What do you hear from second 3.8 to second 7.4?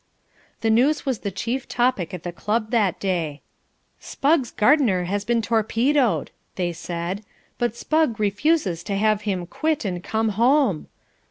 "Spugg's gardener has been torpedoed," they said,